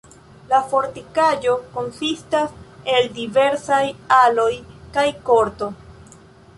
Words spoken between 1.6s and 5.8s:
konsistas el diversaj aloj kaj korto.